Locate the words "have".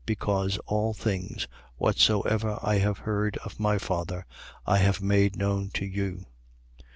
2.79-2.97, 4.79-4.99